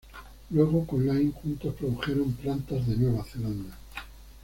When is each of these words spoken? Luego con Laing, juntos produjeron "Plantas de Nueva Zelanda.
Luego 0.49 0.87
con 0.87 1.05
Laing, 1.05 1.31
juntos 1.31 1.75
produjeron 1.75 2.33
"Plantas 2.33 2.87
de 2.87 2.97
Nueva 2.97 3.23
Zelanda. 3.23 3.77